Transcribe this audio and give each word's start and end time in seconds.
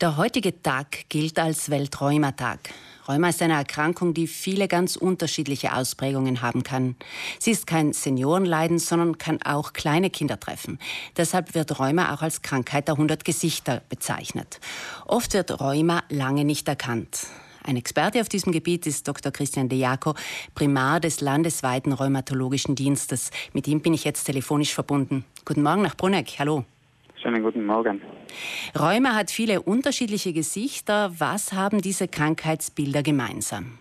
Der 0.00 0.16
heutige 0.16 0.62
Tag 0.62 1.08
gilt 1.08 1.40
als 1.40 1.70
Weltrheumatag. 1.70 2.60
Rheuma 3.08 3.30
ist 3.30 3.42
eine 3.42 3.54
Erkrankung, 3.54 4.14
die 4.14 4.28
viele 4.28 4.68
ganz 4.68 4.94
unterschiedliche 4.94 5.74
Ausprägungen 5.74 6.40
haben 6.40 6.62
kann. 6.62 6.94
Sie 7.40 7.50
ist 7.50 7.66
kein 7.66 7.92
Seniorenleiden, 7.92 8.78
sondern 8.78 9.18
kann 9.18 9.42
auch 9.42 9.72
kleine 9.72 10.08
Kinder 10.08 10.38
treffen. 10.38 10.78
Deshalb 11.16 11.56
wird 11.56 11.80
Rheuma 11.80 12.14
auch 12.14 12.22
als 12.22 12.42
Krankheit 12.42 12.86
der 12.86 12.94
100 12.94 13.24
Gesichter 13.24 13.82
bezeichnet. 13.88 14.60
Oft 15.08 15.34
wird 15.34 15.60
Rheuma 15.60 16.04
lange 16.10 16.44
nicht 16.44 16.68
erkannt. 16.68 17.26
Ein 17.64 17.76
Experte 17.76 18.20
auf 18.20 18.28
diesem 18.28 18.52
Gebiet 18.52 18.86
ist 18.86 19.08
Dr. 19.08 19.32
Christian 19.32 19.68
De 19.68 19.80
Jaco, 19.80 20.14
Primar 20.54 21.00
des 21.00 21.20
landesweiten 21.20 21.92
Rheumatologischen 21.92 22.76
Dienstes. 22.76 23.32
Mit 23.52 23.66
ihm 23.66 23.80
bin 23.80 23.94
ich 23.94 24.04
jetzt 24.04 24.22
telefonisch 24.22 24.72
verbunden. 24.72 25.24
Guten 25.44 25.64
Morgen 25.64 25.82
nach 25.82 25.96
Bruneck. 25.96 26.38
Hallo. 26.38 26.64
Schönen 27.20 27.42
guten 27.42 27.66
Morgen. 27.66 28.00
Rheuma 28.74 29.14
hat 29.14 29.30
viele 29.30 29.62
unterschiedliche 29.62 30.32
Gesichter. 30.32 31.12
Was 31.18 31.52
haben 31.52 31.80
diese 31.80 32.08
Krankheitsbilder 32.08 33.02
gemeinsam? 33.02 33.78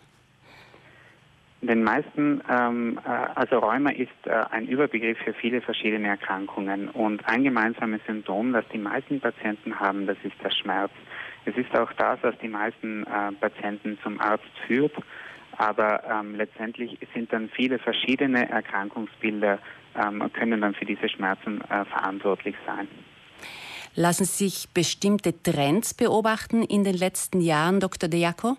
Den 1.62 1.84
meisten, 1.84 2.42
ähm, 2.50 3.00
äh, 3.04 3.10
also 3.36 3.58
Rheuma 3.58 3.90
ist 3.90 4.10
äh, 4.26 4.32
ein 4.52 4.68
Überbegriff 4.68 5.18
für 5.18 5.34
viele 5.34 5.60
verschiedene 5.60 6.08
Erkrankungen 6.08 6.90
und 6.90 7.28
ein 7.28 7.44
gemeinsames 7.44 8.00
Symptom, 8.06 8.54
das 8.54 8.64
die 8.72 8.78
meisten 8.78 9.20
Patienten 9.20 9.80
haben, 9.80 10.06
das 10.06 10.18
ist 10.24 10.36
der 10.44 10.52
Schmerz. 10.52 10.92
Es 11.46 11.58
ist 11.58 11.76
auch 11.76 11.92
das, 11.94 12.20
was 12.22 12.38
die 12.40 12.48
meisten 12.48 13.04
äh, 13.04 13.32
Patienten 13.40 13.98
zum 14.04 14.20
Arzt 14.22 14.46
führt, 14.68 14.94
aber 15.58 16.04
ähm, 16.04 16.36
letztendlich 16.36 17.00
sind 17.16 17.34
dann 17.34 17.50
viele 17.50 17.80
verschiedene 17.80 18.48
Erkrankungsbilder 18.50 19.58
ähm, 19.96 20.32
können 20.34 20.62
dann 20.62 20.76
für 20.76 20.86
diese 20.86 21.10
Schmerzen 21.10 21.62
äh, 21.62 21.86
verantwortlich 21.86 22.56
sein. 22.68 22.88
Lassen 24.00 24.26
sich 24.26 24.70
bestimmte 24.76 25.42
Trends 25.42 25.96
beobachten 25.96 26.62
in 26.62 26.84
den 26.84 26.94
letzten 26.94 27.42
Jahren, 27.42 27.80
Dr. 27.80 28.08
De 28.08 28.20
Jaco? 28.20 28.56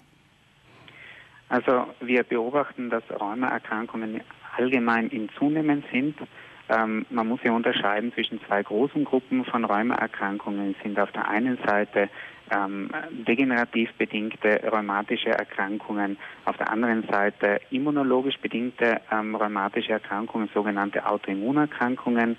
Also 1.49 1.87
wir 2.01 2.25
beobachten, 2.25 2.91
dass 2.91 3.05
Rheumaerkrankungen 3.09 4.21
allgemein 4.57 5.09
im 5.11 5.29
Zunehmen 5.39 5.85
sind. 5.93 6.17
Ähm, 6.69 7.07
man 7.11 7.29
muss 7.29 7.39
ja 7.45 7.53
unterscheiden 7.53 8.13
zwischen 8.15 8.41
zwei 8.49 8.65
großen 8.65 9.05
Gruppen 9.05 9.45
von 9.45 9.65
Rheumaerkrankungen. 9.65 10.75
Es 10.77 10.83
sind 10.83 10.99
auf 10.99 11.13
der 11.13 11.29
einen 11.29 11.57
Seite 11.65 12.09
ähm, 12.51 12.91
degenerativ 13.11 13.93
bedingte 13.93 14.61
rheumatische 14.73 15.31
Erkrankungen, 15.31 16.19
auf 16.47 16.57
der 16.57 16.69
anderen 16.73 17.07
Seite 17.07 17.61
immunologisch 17.71 18.39
bedingte 18.39 19.01
ähm, 19.13 19.37
rheumatische 19.37 19.93
Erkrankungen, 19.93 20.51
sogenannte 20.53 21.07
Autoimmunerkrankungen 21.07 22.37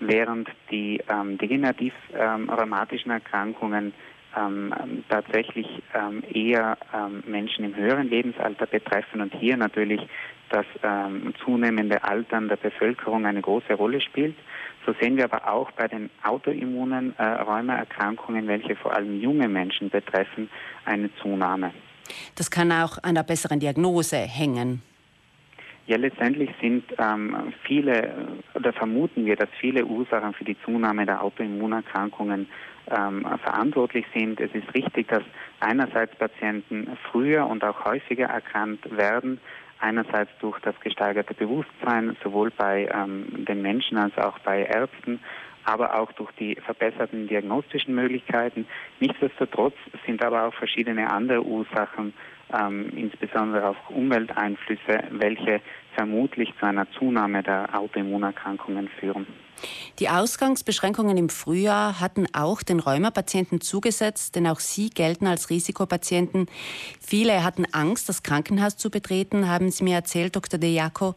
während 0.00 0.48
die 0.70 1.00
ähm, 1.08 1.38
degenerativ 1.38 1.94
ähm, 2.14 2.48
rheumatischen 2.48 3.10
Erkrankungen 3.10 3.92
ähm, 4.36 4.72
tatsächlich 5.08 5.66
ähm, 5.94 6.22
eher 6.32 6.78
ähm, 6.94 7.22
Menschen 7.26 7.64
im 7.64 7.76
höheren 7.76 8.08
Lebensalter 8.08 8.66
betreffen 8.66 9.20
und 9.20 9.34
hier 9.34 9.56
natürlich 9.56 10.00
das 10.50 10.66
zunehmende 11.42 12.04
Altern 12.04 12.48
der 12.48 12.56
Bevölkerung 12.56 13.24
eine 13.24 13.40
große 13.40 13.72
Rolle 13.72 14.02
spielt. 14.02 14.36
So 14.84 14.94
sehen 15.00 15.16
wir 15.16 15.24
aber 15.24 15.50
auch 15.50 15.70
bei 15.72 15.88
den 15.88 16.10
autoimmunen 16.22 17.14
äh, 17.16 17.22
Rheumaerkrankungen, 17.22 18.46
welche 18.48 18.76
vor 18.76 18.94
allem 18.94 19.20
junge 19.20 19.48
Menschen 19.48 19.90
betreffen, 19.90 20.50
eine 20.84 21.08
Zunahme. 21.22 21.72
Das 22.34 22.50
kann 22.50 22.72
auch 22.72 22.98
an 23.02 23.14
der 23.14 23.22
besseren 23.22 23.60
Diagnose 23.60 24.16
hängen. 24.16 24.82
Ja, 25.86 25.96
letztendlich 25.96 26.50
sind 26.60 26.84
ähm, 26.98 27.52
viele, 27.64 28.14
oder 28.54 28.72
vermuten 28.72 29.26
wir, 29.26 29.34
dass 29.34 29.48
viele 29.60 29.84
Ursachen 29.84 30.32
für 30.32 30.44
die 30.44 30.56
Zunahme 30.64 31.04
der 31.06 31.22
Autoimmunerkrankungen 31.22 32.48
ähm, 32.88 33.26
verantwortlich 33.42 34.06
sind. 34.14 34.40
Es 34.40 34.52
ist 34.54 34.72
richtig, 34.74 35.08
dass 35.08 35.22
einerseits 35.60 36.14
Patienten 36.16 36.96
früher 37.10 37.46
und 37.46 37.64
auch 37.64 37.84
häufiger 37.84 38.26
erkannt 38.26 38.80
werden, 38.96 39.40
einerseits 39.80 40.30
durch 40.40 40.60
das 40.60 40.78
gesteigerte 40.80 41.34
Bewusstsein, 41.34 42.16
sowohl 42.22 42.50
bei 42.50 42.88
ähm, 42.94 43.44
den 43.44 43.60
Menschen 43.60 43.98
als 43.98 44.16
auch 44.18 44.38
bei 44.40 44.64
Ärzten, 44.64 45.18
aber 45.64 45.98
auch 45.98 46.12
durch 46.12 46.30
die 46.32 46.56
verbesserten 46.56 47.26
diagnostischen 47.26 47.94
Möglichkeiten. 47.94 48.66
Nichtsdestotrotz 49.00 49.74
sind 50.06 50.24
aber 50.24 50.44
auch 50.44 50.54
verschiedene 50.54 51.10
andere 51.10 51.42
Ursachen 51.44 52.14
ähm, 52.52 52.90
insbesondere 52.96 53.68
auch 53.68 53.90
Umwelteinflüsse, 53.90 55.04
welche 55.10 55.60
vermutlich 55.94 56.52
zu 56.58 56.66
einer 56.66 56.90
Zunahme 56.92 57.42
der 57.42 57.78
Autoimmunerkrankungen 57.78 58.88
führen. 59.00 59.26
Die 59.98 60.08
Ausgangsbeschränkungen 60.08 61.16
im 61.16 61.28
Frühjahr 61.28 62.00
hatten 62.00 62.26
auch 62.32 62.62
den 62.62 62.80
Rheumapatienten 62.80 63.60
zugesetzt, 63.60 64.34
denn 64.34 64.46
auch 64.46 64.58
sie 64.58 64.90
gelten 64.90 65.26
als 65.26 65.50
Risikopatienten. 65.50 66.46
Viele 67.00 67.44
hatten 67.44 67.66
Angst, 67.72 68.08
das 68.08 68.22
Krankenhaus 68.22 68.76
zu 68.76 68.90
betreten, 68.90 69.48
haben 69.48 69.70
Sie 69.70 69.84
mir 69.84 69.94
erzählt, 69.94 70.34
Dr. 70.34 70.58
De 70.58 70.72
Jaco. 70.72 71.14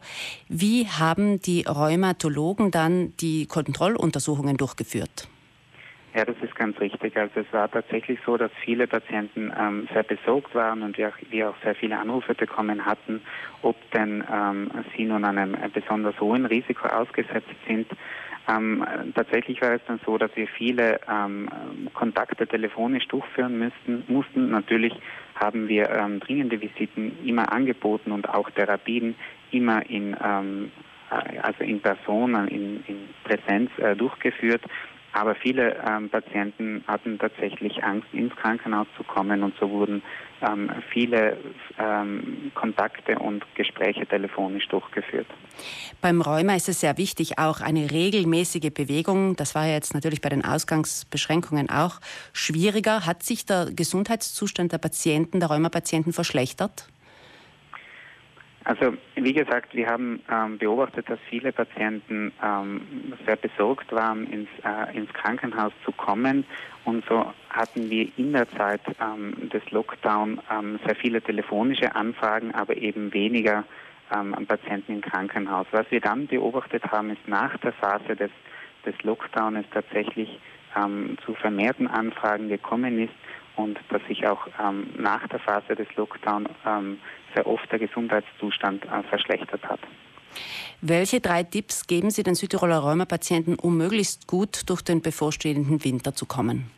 Wie 0.48 0.86
haben 0.86 1.40
die 1.40 1.62
Rheumatologen 1.62 2.70
dann 2.70 3.16
die 3.16 3.46
Kontrolluntersuchungen 3.46 4.56
durchgeführt? 4.56 5.28
Ja, 6.16 6.24
das 6.24 6.36
ist 6.40 6.56
ganz 6.56 6.80
richtig. 6.80 7.14
Also 7.14 7.40
es 7.40 7.52
war 7.52 7.70
tatsächlich 7.70 8.18
so, 8.24 8.38
dass 8.38 8.50
viele 8.64 8.86
Patienten 8.86 9.52
ähm, 9.54 9.86
sehr 9.92 10.02
besorgt 10.02 10.54
waren 10.54 10.82
und 10.82 10.96
wir 10.96 11.10
auch, 11.10 11.16
wir 11.28 11.50
auch, 11.50 11.54
sehr 11.62 11.74
viele 11.74 11.98
Anrufe 11.98 12.34
bekommen 12.34 12.86
hatten, 12.86 13.20
ob 13.60 13.76
denn 13.90 14.24
ähm, 14.32 14.70
sie 14.96 15.04
nun 15.04 15.26
einem 15.26 15.54
besonders 15.74 16.18
hohen 16.18 16.46
Risiko 16.46 16.88
ausgesetzt 16.88 17.54
sind. 17.68 17.86
Ähm, 18.48 18.82
tatsächlich 19.14 19.60
war 19.60 19.72
es 19.72 19.82
dann 19.88 20.00
so, 20.06 20.16
dass 20.16 20.34
wir 20.36 20.48
viele 20.48 21.00
ähm, 21.06 21.50
Kontakte 21.92 22.46
telefonisch 22.46 23.06
durchführen 23.08 23.58
müssten, 23.58 24.04
mussten. 24.08 24.48
Natürlich 24.50 24.94
haben 25.34 25.68
wir 25.68 25.90
ähm, 25.90 26.20
dringende 26.20 26.58
Visiten 26.62 27.12
immer 27.26 27.52
angeboten 27.52 28.10
und 28.10 28.26
auch 28.26 28.48
Therapien 28.48 29.16
immer 29.50 29.84
in 29.90 30.16
ähm, 30.24 30.72
also 31.42 31.62
in 31.62 31.80
Person, 31.80 32.34
in, 32.48 32.82
in 32.86 33.08
Präsenz 33.22 33.70
äh, 33.78 33.94
durchgeführt. 33.94 34.62
Aber 35.16 35.34
viele 35.34 35.76
ähm, 35.88 36.10
Patienten 36.10 36.84
hatten 36.86 37.18
tatsächlich 37.18 37.82
Angst, 37.82 38.06
ins 38.12 38.36
Krankenhaus 38.36 38.86
zu 38.98 39.02
kommen 39.02 39.42
und 39.42 39.54
so 39.58 39.70
wurden 39.70 40.02
ähm, 40.46 40.70
viele 40.92 41.38
ähm, 41.78 42.52
Kontakte 42.54 43.18
und 43.18 43.42
Gespräche 43.54 44.06
telefonisch 44.06 44.68
durchgeführt. 44.68 45.26
Beim 46.02 46.20
Rheuma 46.20 46.54
ist 46.54 46.68
es 46.68 46.80
sehr 46.80 46.98
wichtig, 46.98 47.38
auch 47.38 47.62
eine 47.62 47.90
regelmäßige 47.90 48.70
Bewegung. 48.74 49.36
Das 49.36 49.54
war 49.54 49.64
ja 49.64 49.72
jetzt 49.72 49.94
natürlich 49.94 50.20
bei 50.20 50.28
den 50.28 50.44
Ausgangsbeschränkungen 50.44 51.70
auch 51.70 52.00
schwieriger. 52.34 53.06
Hat 53.06 53.22
sich 53.22 53.46
der 53.46 53.70
Gesundheitszustand 53.74 54.72
der 54.72 54.78
Patienten, 54.78 55.40
der 55.40 55.48
Rheumapatienten 55.48 56.12
verschlechtert? 56.12 56.88
Also 58.66 58.94
wie 59.14 59.32
gesagt, 59.32 59.76
wir 59.76 59.86
haben 59.86 60.20
ähm, 60.28 60.58
beobachtet, 60.58 61.08
dass 61.08 61.20
viele 61.30 61.52
Patienten 61.52 62.32
ähm, 62.42 63.12
sehr 63.24 63.36
besorgt 63.36 63.92
waren, 63.92 64.26
ins, 64.26 64.48
äh, 64.64 64.96
ins 64.96 65.12
Krankenhaus 65.12 65.72
zu 65.84 65.92
kommen. 65.92 66.44
Und 66.84 67.04
so 67.08 67.32
hatten 67.50 67.88
wir 67.90 68.08
in 68.16 68.32
der 68.32 68.48
Zeit 68.50 68.80
ähm, 69.00 69.48
des 69.50 69.62
Lockdown 69.70 70.40
ähm, 70.50 70.80
sehr 70.84 70.96
viele 70.96 71.22
telefonische 71.22 71.94
Anfragen, 71.94 72.56
aber 72.56 72.76
eben 72.76 73.14
weniger 73.14 73.62
ähm, 74.12 74.34
Patienten 74.48 74.94
im 74.94 75.00
Krankenhaus. 75.00 75.68
Was 75.70 75.88
wir 75.90 76.00
dann 76.00 76.26
beobachtet 76.26 76.82
haben, 76.90 77.10
ist 77.10 77.28
nach 77.28 77.56
der 77.58 77.72
Phase 77.72 78.16
des, 78.16 78.32
des 78.84 79.00
Lockdowns 79.04 79.64
tatsächlich 79.72 80.40
ähm, 80.74 81.16
zu 81.24 81.34
vermehrten 81.34 81.86
Anfragen 81.86 82.48
gekommen 82.48 82.98
ist 82.98 83.14
und 83.56 83.78
dass 83.88 84.02
sich 84.06 84.26
auch 84.26 84.46
ähm, 84.62 84.88
nach 84.96 85.26
der 85.28 85.40
Phase 85.40 85.74
des 85.74 85.88
Lockdowns 85.96 86.48
ähm, 86.66 86.98
sehr 87.34 87.46
oft 87.46 87.70
der 87.70 87.78
Gesundheitszustand 87.78 88.84
äh, 88.84 89.02
verschlechtert 89.08 89.62
hat. 89.64 89.80
Welche 90.80 91.20
drei 91.20 91.42
Tipps 91.42 91.86
geben 91.86 92.10
Sie 92.10 92.22
den 92.22 92.34
Südtiroler 92.34 92.78
Rheumapatienten, 92.78 93.58
um 93.58 93.76
möglichst 93.76 94.26
gut 94.26 94.68
durch 94.68 94.82
den 94.82 95.00
bevorstehenden 95.00 95.82
Winter 95.84 96.14
zu 96.14 96.26
kommen? 96.26 96.70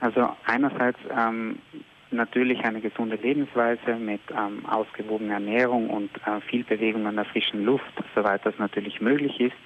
Also 0.00 0.30
einerseits 0.46 0.98
ähm, 1.14 1.58
natürlich 2.10 2.64
eine 2.64 2.80
gesunde 2.80 3.16
Lebensweise 3.16 3.96
mit 3.96 4.22
ähm, 4.30 4.64
ausgewogener 4.66 5.34
Ernährung 5.34 5.90
und 5.90 6.10
äh, 6.26 6.40
viel 6.48 6.64
Bewegung 6.64 7.06
an 7.06 7.16
der 7.16 7.26
frischen 7.26 7.64
Luft, 7.64 7.92
soweit 8.14 8.44
das 8.46 8.54
natürlich 8.58 9.00
möglich 9.00 9.38
ist. 9.40 9.56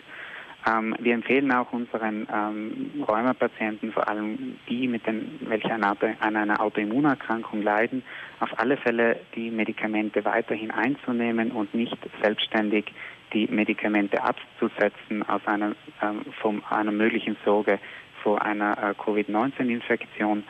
Ähm, 0.67 0.97
wir 0.99 1.15
empfehlen 1.15 1.53
auch 1.53 1.73
unseren 1.73 2.27
ähm, 2.33 3.05
Rheumapatienten, 3.07 3.93
vor 3.93 4.09
allem 4.09 4.57
die, 4.69 4.89
mit 4.89 5.07
den, 5.07 5.39
welche 5.41 5.73
an, 5.73 5.85
an 5.85 6.37
einer 6.37 6.61
Autoimmunerkrankung 6.61 7.63
leiden, 7.63 8.03
auf 8.41 8.59
alle 8.59 8.77
Fälle 8.77 9.21
die 9.35 9.51
Medikamente 9.51 10.25
weiterhin 10.25 10.71
einzunehmen 10.71 11.51
und 11.51 11.75
nicht 11.75 11.99
selbstständig 12.23 12.87
die 13.33 13.47
Medikamente 13.49 14.23
abzusetzen 14.23 15.29
aus 15.29 15.43
einer, 15.47 15.75
ähm, 16.01 16.23
von 16.41 16.63
einer 16.71 16.93
möglichen 16.93 17.37
Sorge 17.45 17.79
vor 18.23 18.41
einer 18.43 18.79
äh, 18.79 18.95
Covid-19-Infektion. 18.95 20.45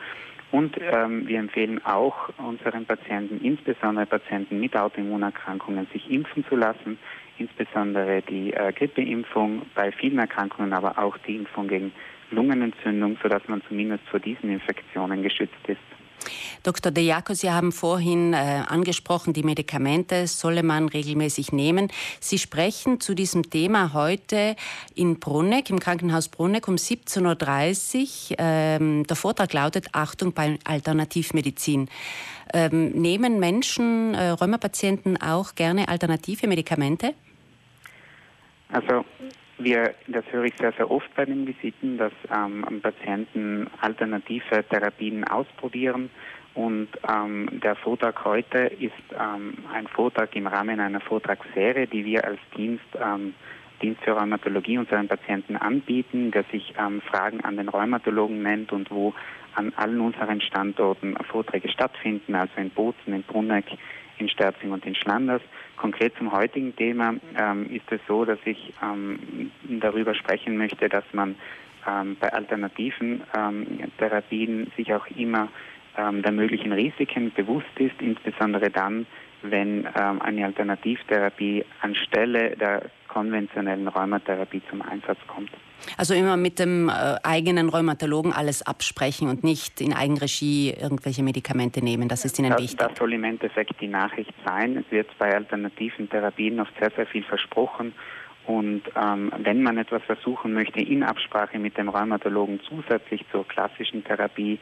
Und 0.55 0.77
ähm, 0.79 1.27
wir 1.27 1.39
empfehlen 1.39 1.83
auch 1.83 2.29
unseren 2.37 2.85
Patienten, 2.85 3.43
insbesondere 3.43 4.05
Patienten 4.05 4.59
mit 4.59 4.77
Autoimmunerkrankungen, 4.77 5.87
sich 5.91 6.09
impfen 6.09 6.45
zu 6.45 6.55
lassen 6.55 6.97
insbesondere 7.37 8.21
die 8.21 8.53
äh, 8.53 8.71
Grippeimpfung, 8.73 9.63
bei 9.75 9.91
vielen 9.91 10.19
Erkrankungen 10.19 10.73
aber 10.73 10.97
auch 10.97 11.17
die 11.19 11.35
Impfung 11.35 11.67
gegen 11.67 11.91
Lungenentzündung, 12.31 13.17
sodass 13.21 13.47
man 13.47 13.61
zumindest 13.67 14.07
vor 14.07 14.19
diesen 14.19 14.49
Infektionen 14.49 15.21
geschützt 15.21 15.53
ist. 15.67 15.79
Dr. 16.65 16.91
De 16.91 17.03
Jaco, 17.03 17.35
Sie 17.35 17.51
haben 17.51 17.71
vorhin 17.71 18.33
äh, 18.33 18.63
angesprochen, 18.67 19.33
die 19.33 19.43
Medikamente 19.43 20.25
solle 20.25 20.63
man 20.63 20.89
regelmäßig 20.89 21.51
nehmen. 21.51 21.91
Sie 22.19 22.39
sprechen 22.39 22.99
zu 22.99 23.13
diesem 23.13 23.51
Thema 23.51 23.93
heute 23.93 24.55
in 24.95 25.19
Brunneck, 25.19 25.69
im 25.69 25.79
Krankenhaus 25.79 26.27
Brunneck 26.27 26.67
um 26.67 26.75
17.30 26.75 28.31
Uhr. 28.31 28.37
Ähm, 28.39 29.05
der 29.05 29.15
Vortrag 29.15 29.53
lautet 29.53 29.89
Achtung 29.91 30.33
bei 30.33 30.57
Alternativmedizin. 30.63 31.87
Ähm, 32.51 32.89
nehmen 32.93 33.39
Menschen, 33.39 34.15
äh, 34.15 34.29
Rheumapatienten 34.29 35.21
auch 35.21 35.53
gerne 35.53 35.87
alternative 35.87 36.47
Medikamente? 36.47 37.13
Also 38.69 39.05
wir, 39.57 39.93
das 40.07 40.25
höre 40.31 40.45
ich 40.45 40.53
sehr, 40.59 40.73
sehr 40.73 40.89
oft 40.89 41.13
bei 41.15 41.25
den 41.25 41.47
Visiten, 41.47 41.97
dass 41.97 42.11
ähm, 42.35 42.81
Patienten 42.81 43.67
alternative 43.81 44.65
Therapien 44.69 45.23
ausprobieren. 45.25 46.09
Und 46.55 46.87
ähm, 47.07 47.59
der 47.61 47.75
Vortrag 47.75 48.23
heute 48.23 48.59
ist 48.59 48.93
ähm, 49.11 49.57
ein 49.73 49.87
Vortrag 49.87 50.33
im 50.37 50.47
Rahmen 50.47 50.79
einer 50.79 51.01
Vortragsserie, 51.01 51.85
die 51.85 52.05
wir 52.05 52.23
als 52.23 52.39
Dienst, 52.55 52.85
ähm, 52.99 53.33
Dienst 53.81 54.01
für 54.03 54.11
Rheumatologie 54.11 54.77
unseren 54.77 55.09
Patienten 55.09 55.57
anbieten, 55.57 56.31
der 56.31 56.43
sich 56.45 56.73
ähm, 56.79 57.01
Fragen 57.01 57.41
an 57.41 57.57
den 57.57 57.67
Rheumatologen 57.67 58.41
nennt 58.41 58.71
und 58.71 58.89
wo 58.89 59.13
an 59.55 59.73
allen 59.75 59.99
unseren 59.99 60.39
Standorten 60.39 61.17
Vorträge 61.29 61.67
stattfinden, 61.67 62.35
also 62.35 62.53
in 62.55 62.69
Bozen, 62.69 63.13
in 63.13 63.23
Brunneck, 63.23 63.65
in 64.17 64.29
Sterzing 64.29 64.71
und 64.71 64.85
in 64.85 64.95
Schlanders. 64.95 65.41
Konkret 65.75 66.15
zum 66.17 66.31
heutigen 66.31 66.73
Thema 66.73 67.15
ähm, 67.37 67.69
ist 67.69 67.91
es 67.91 67.99
so, 68.07 68.23
dass 68.23 68.39
ich 68.45 68.73
ähm, 68.81 69.51
darüber 69.63 70.15
sprechen 70.15 70.55
möchte, 70.55 70.87
dass 70.87 71.03
man 71.11 71.35
ähm, 71.85 72.15
bei 72.19 72.31
alternativen 72.31 73.23
ähm, 73.37 73.91
Therapien 73.97 74.71
sich 74.77 74.93
auch 74.93 75.07
immer 75.17 75.49
ähm, 75.97 76.21
der 76.21 76.31
möglichen 76.31 76.71
Risiken 76.71 77.31
bewusst 77.33 77.67
ist, 77.77 77.95
insbesondere 77.99 78.69
dann, 78.69 79.05
wenn 79.41 79.87
ähm, 79.95 80.21
eine 80.21 80.45
Alternativtherapie 80.45 81.65
anstelle 81.81 82.55
der 82.57 82.83
konventionellen 83.07 83.87
Rheumatherapie 83.87 84.61
zum 84.69 84.81
Einsatz 84.81 85.19
kommt. 85.27 85.51
Also 85.97 86.13
immer 86.13 86.35
mit 86.35 86.59
dem 86.59 86.89
äh, 86.89 87.15
eigenen 87.23 87.69
Rheumatologen 87.69 88.33
alles 88.33 88.61
absprechen 88.61 89.29
und 89.29 89.43
nicht 89.43 89.79
in 89.81 89.93
Eigenregie 89.93 90.71
irgendwelche 90.71 91.23
Medikamente 91.23 91.83
nehmen. 91.83 92.09
Das 92.09 92.25
ist 92.25 92.39
Ihnen 92.39 92.51
das, 92.51 92.61
wichtig. 92.61 92.79
Das 92.79 92.97
soll 92.97 93.13
im 93.13 93.23
Endeffekt 93.23 93.79
die 93.79 93.87
Nachricht 93.87 94.33
sein. 94.45 94.77
Es 94.77 94.91
wird 94.91 95.07
bei 95.17 95.33
alternativen 95.33 96.09
Therapien 96.09 96.59
oft 96.59 96.73
sehr, 96.79 96.91
sehr 96.91 97.05
viel 97.05 97.23
versprochen. 97.23 97.93
Und 98.47 98.83
ähm, 98.95 99.31
wenn 99.37 99.63
man 99.63 99.77
etwas 99.77 100.03
versuchen 100.03 100.53
möchte 100.53 100.79
in 100.79 101.03
Absprache 101.03 101.57
mit 101.57 101.77
dem 101.77 101.89
Rheumatologen 101.89 102.59
zusätzlich 102.67 103.25
zur 103.31 103.47
klassischen 103.47 104.03
Therapie, 104.03 104.59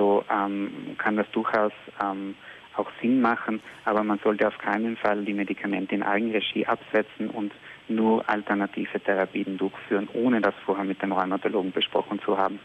so 0.00 0.24
ähm, 0.30 0.96
kann 0.96 1.16
das 1.16 1.26
durchaus 1.32 1.72
ähm, 2.02 2.34
auch 2.74 2.86
Sinn 3.02 3.20
machen, 3.20 3.60
aber 3.84 4.02
man 4.02 4.18
sollte 4.24 4.48
auf 4.48 4.56
keinen 4.56 4.96
Fall 4.96 5.22
die 5.26 5.34
Medikamente 5.34 5.94
in 5.94 6.02
Eigenregie 6.02 6.64
absetzen 6.66 7.28
und 7.28 7.52
nur 7.88 8.26
alternative 8.26 8.98
Therapien 8.98 9.58
durchführen, 9.58 10.08
ohne 10.14 10.40
das 10.40 10.54
vorher 10.64 10.86
mit 10.86 11.02
dem 11.02 11.12
Rheumatologen 11.12 11.72
besprochen 11.72 12.18
zu 12.24 12.38
haben. 12.38 12.58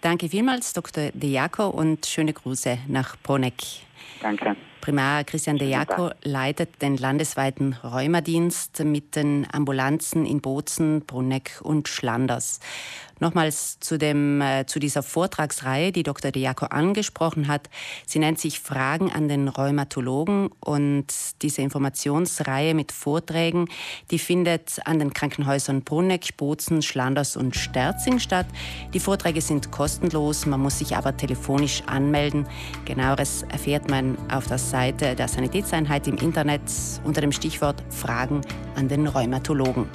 Danke 0.00 0.28
vielmals, 0.28 0.72
Dr. 0.72 1.10
De 1.12 1.28
Jaco, 1.28 1.68
und 1.68 2.06
schöne 2.06 2.32
Grüße 2.32 2.78
nach 2.86 3.16
Bruneck. 3.20 3.89
Danke. 4.20 4.56
Primar 4.80 5.24
Christian 5.24 5.58
De 5.58 5.68
Jaco 5.68 6.10
leitet 6.22 6.80
den 6.80 6.96
landesweiten 6.96 7.74
Rheumadienst 7.84 8.82
mit 8.84 9.14
den 9.14 9.46
Ambulanzen 9.52 10.24
in 10.24 10.40
Bozen, 10.40 11.02
Bruneck 11.02 11.60
und 11.62 11.88
Schlanders. 11.88 12.60
Nochmals 13.20 13.78
zu, 13.80 13.98
dem, 13.98 14.40
äh, 14.40 14.64
zu 14.64 14.78
dieser 14.78 15.02
Vortragsreihe, 15.02 15.92
die 15.92 16.02
Dr. 16.02 16.30
Diaco 16.30 16.64
angesprochen 16.64 17.48
hat. 17.48 17.68
Sie 18.06 18.18
nennt 18.18 18.40
sich 18.40 18.60
Fragen 18.60 19.12
an 19.12 19.28
den 19.28 19.48
Rheumatologen 19.48 20.48
und 20.60 21.06
diese 21.42 21.60
Informationsreihe 21.60 22.72
mit 22.74 22.92
Vorträgen, 22.92 23.68
die 24.10 24.18
findet 24.18 24.78
an 24.86 24.98
den 24.98 25.12
Krankenhäusern 25.12 25.82
Brunneck, 25.82 26.38
Bozen, 26.38 26.80
Schlanders 26.80 27.36
und 27.36 27.54
Sterzing 27.56 28.20
statt. 28.20 28.46
Die 28.94 29.00
Vorträge 29.00 29.42
sind 29.42 29.70
kostenlos, 29.70 30.46
man 30.46 30.60
muss 30.60 30.78
sich 30.78 30.96
aber 30.96 31.14
telefonisch 31.14 31.82
anmelden. 31.84 32.46
Genaueres 32.86 33.42
erfährt 33.42 33.89
man 33.90 34.16
auf 34.30 34.46
der 34.46 34.58
Seite 34.58 35.14
der 35.14 35.28
Sanitätseinheit 35.28 36.06
im 36.06 36.16
Internet 36.16 36.62
unter 37.04 37.20
dem 37.20 37.32
Stichwort 37.32 37.82
Fragen 37.90 38.40
an 38.76 38.88
den 38.88 39.06
Rheumatologen. 39.06 39.86